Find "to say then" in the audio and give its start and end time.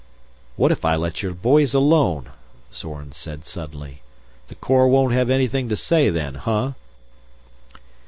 5.69-6.33